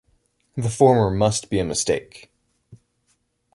The 0.57 0.71
former 0.71 1.11
must 1.11 1.51
be 1.51 1.59
a 1.59 1.63
mistake. 1.63 2.31